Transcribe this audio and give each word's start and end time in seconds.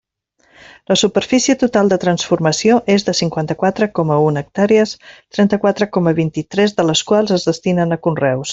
La 0.91 0.95
superfície 0.99 1.55
total 1.63 1.91
de 1.91 1.99
transformació 2.03 2.77
és 2.95 3.05
de 3.09 3.15
cinquanta-quatre 3.19 3.89
coma 3.99 4.17
un 4.31 4.41
hectàrees 4.43 4.95
trenta-quatre 5.37 5.89
coma 5.99 6.15
vint-i-tres 6.23 6.75
de 6.81 6.91
les 6.93 7.07
quals 7.13 7.37
es 7.39 7.47
destinen 7.53 7.99
a 7.99 8.01
conreus. 8.09 8.47